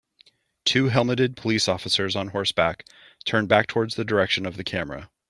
[0.65, 2.87] Two helmeted police officers on horseback
[3.23, 5.11] turn back towards the direction of the camera.